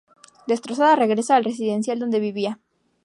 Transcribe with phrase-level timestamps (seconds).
[0.47, 2.59] Destrozada, regresa al residencial donde vivía.